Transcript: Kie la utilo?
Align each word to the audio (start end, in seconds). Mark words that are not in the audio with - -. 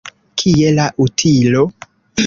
Kie 0.41 0.71
la 0.79 0.87
utilo? 1.07 1.65